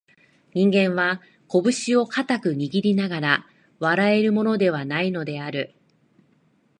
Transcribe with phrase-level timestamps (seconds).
[0.55, 5.75] 人間は、こぶしを固く握りながら笑えるものでは無いのである